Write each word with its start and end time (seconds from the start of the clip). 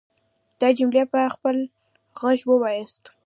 دا 0.59 0.67
جملې 0.77 1.03
په 1.11 1.19
خپل 1.35 1.57
غږ 2.19 2.39
وواياست. 2.45 3.03